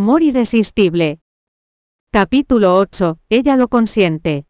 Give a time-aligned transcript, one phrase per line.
[0.00, 1.18] Amor irresistible.
[2.12, 3.18] Capítulo 8.
[3.30, 4.46] Ella lo consiente.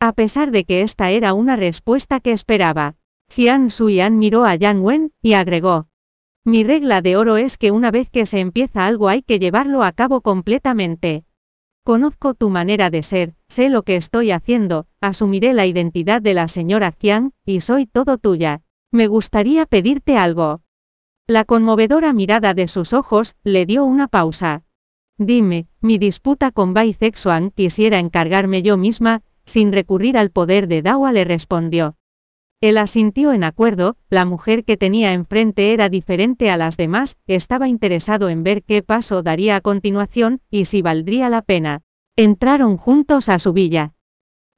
[0.00, 2.94] A pesar de que esta era una respuesta que esperaba,
[3.28, 5.88] Jian Suyan miró a Yang Wen y agregó.
[6.44, 9.82] Mi regla de oro es que una vez que se empieza algo hay que llevarlo
[9.82, 11.24] a cabo completamente.
[11.82, 16.46] Conozco tu manera de ser, sé lo que estoy haciendo, asumiré la identidad de la
[16.46, 18.62] señora Jian, y soy todo tuya.
[18.92, 20.60] Me gustaría pedirte algo.
[21.32, 24.64] La conmovedora mirada de sus ojos le dio una pausa.
[25.16, 26.94] Dime, mi disputa con Bai
[27.54, 31.96] quisiera encargarme yo misma, sin recurrir al poder de Dawa le respondió.
[32.60, 37.66] Él asintió en acuerdo, la mujer que tenía enfrente era diferente a las demás, estaba
[37.66, 41.80] interesado en ver qué paso daría a continuación, y si valdría la pena.
[42.14, 43.94] Entraron juntos a su villa.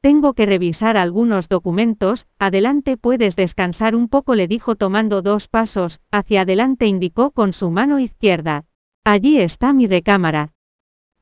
[0.04, 6.02] Tengo que revisar algunos documentos, adelante puedes descansar un poco le dijo tomando dos pasos,
[6.10, 8.66] hacia adelante indicó con su mano izquierda.
[9.02, 10.52] Allí está mi recámara.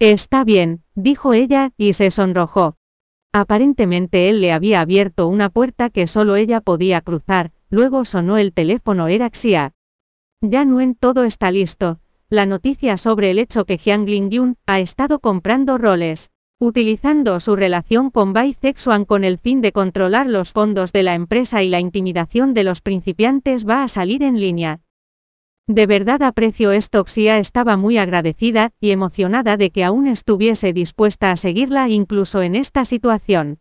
[0.00, 2.74] Está bien, dijo ella, y se sonrojó.
[3.32, 8.52] Aparentemente él le había abierto una puerta que solo ella podía cruzar, luego sonó el
[8.52, 9.74] teléfono era Xia.
[10.40, 15.20] Ya en todo está listo, la noticia sobre el hecho que Jiang Lingyun ha estado
[15.20, 18.56] comprando roles utilizando su relación con Bai
[19.08, 22.80] con el fin de controlar los fondos de la empresa y la intimidación de los
[22.80, 24.78] principiantes va a salir en línea.
[25.66, 31.32] De verdad aprecio esto, Xia estaba muy agradecida y emocionada de que aún estuviese dispuesta
[31.32, 33.58] a seguirla incluso en esta situación.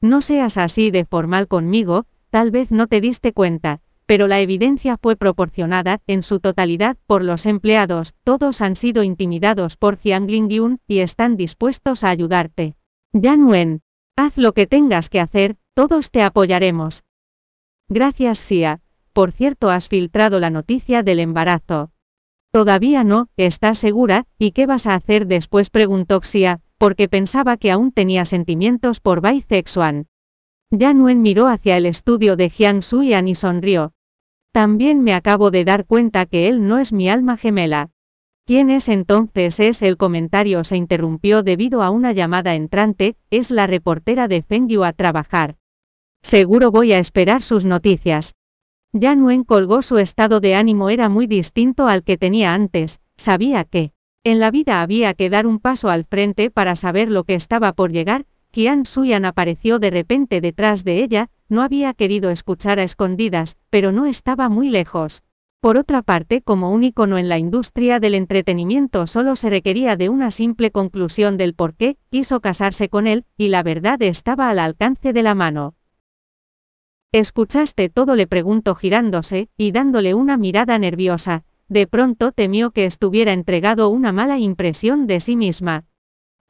[0.00, 4.96] No seas así de formal conmigo, tal vez no te diste cuenta, pero la evidencia
[4.96, 10.80] fue proporcionada, en su totalidad, por los empleados, todos han sido intimidados por Jiang Lingyun,
[10.86, 12.74] y están dispuestos a ayudarte.
[13.12, 13.82] Yan Wen,
[14.16, 17.04] haz lo que tengas que hacer, todos te apoyaremos.
[17.90, 18.80] Gracias Xia,
[19.12, 21.92] por cierto has filtrado la noticia del embarazo.
[22.50, 24.24] Todavía no, ¿estás segura?
[24.38, 25.68] ¿Y qué vas a hacer después?
[25.68, 30.06] preguntó Xia, porque pensaba que aún tenía sentimientos por Bai Zexuan.
[30.70, 33.92] Yan Wen miró hacia el estudio de Jiang Suyan y sonrió,
[34.52, 37.90] también me acabo de dar cuenta que él no es mi alma gemela.
[38.44, 39.60] ¿Quién es entonces?
[39.60, 44.84] Es el comentario se interrumpió debido a una llamada entrante, es la reportera de Fengyu
[44.84, 45.56] a trabajar.
[46.22, 48.34] Seguro voy a esperar sus noticias.
[48.92, 53.92] Yanwen colgó su estado de ánimo era muy distinto al que tenía antes, sabía que,
[54.24, 57.72] en la vida había que dar un paso al frente para saber lo que estaba
[57.74, 62.82] por llegar, Qian Suyan apareció de repente detrás de ella, no había querido escuchar a
[62.82, 65.22] escondidas, pero no estaba muy lejos.
[65.60, 70.08] Por otra parte, como un icono en la industria del entretenimiento solo se requería de
[70.08, 74.60] una simple conclusión del por qué quiso casarse con él, y la verdad estaba al
[74.60, 75.74] alcance de la mano.
[77.12, 78.14] ¿Escuchaste todo?
[78.14, 81.44] le preguntó girándose, y dándole una mirada nerviosa.
[81.68, 85.84] De pronto temió que estuviera entregado una mala impresión de sí misma.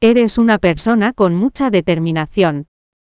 [0.01, 2.67] Eres una persona con mucha determinación.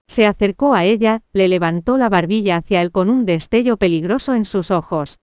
[0.07, 4.45] Se acercó a ella, le levantó la barbilla hacia él con un destello peligroso en
[4.45, 5.17] sus ojos.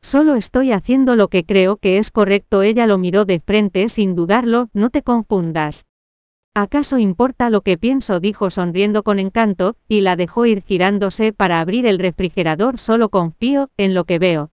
[0.00, 2.62] Solo estoy haciendo lo que creo que es correcto.
[2.62, 5.84] Ella lo miró de frente sin dudarlo, no te confundas.
[6.54, 8.18] ¿Acaso importa lo que pienso?
[8.18, 12.78] dijo sonriendo con encanto, y la dejó ir girándose para abrir el refrigerador.
[12.78, 14.50] Solo confío en lo que veo.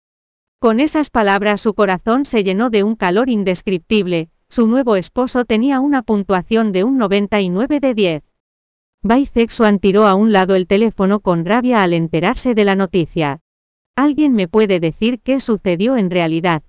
[0.61, 5.81] Con esas palabras su corazón se llenó de un calor indescriptible, su nuevo esposo tenía
[5.81, 8.23] una puntuación de un 99 de 10.
[9.03, 13.41] Bai Zexuan tiró a un lado el teléfono con rabia al enterarse de la noticia.
[13.97, 16.63] ¿Alguien me puede decir qué sucedió en realidad?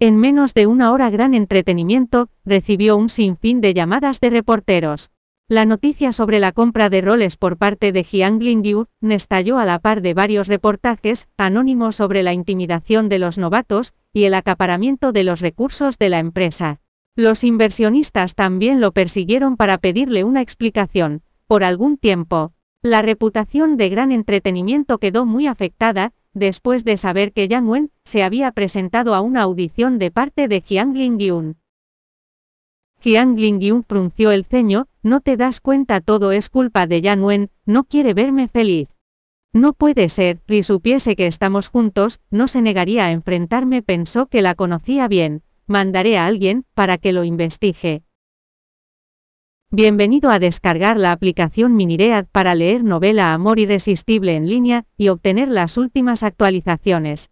[0.00, 5.12] En menos de una hora gran entretenimiento, recibió un sinfín de llamadas de reporteros.
[5.46, 9.78] La noticia sobre la compra de roles por parte de Jiang Lingyu estalló a la
[9.78, 15.22] par de varios reportajes anónimos sobre la intimidación de los novatos y el acaparamiento de
[15.22, 16.80] los recursos de la empresa.
[17.14, 21.20] Los inversionistas también lo persiguieron para pedirle una explicación.
[21.46, 27.48] Por algún tiempo, la reputación de gran entretenimiento quedó muy afectada, después de saber que
[27.48, 31.56] Yang Wen se había presentado a una audición de parte de Jiang Lingyun.
[33.02, 37.50] Jiang Lingyun frunció el ceño, no te das cuenta todo es culpa de Yang Wen,
[37.66, 38.88] no quiere verme feliz.
[39.52, 44.40] No puede ser, si supiese que estamos juntos, no se negaría a enfrentarme pensó que
[44.40, 48.02] la conocía bien, mandaré a alguien, para que lo investigue.
[49.70, 55.48] Bienvenido a descargar la aplicación Miniread para leer novela Amor Irresistible en línea, y obtener
[55.48, 57.30] las últimas actualizaciones.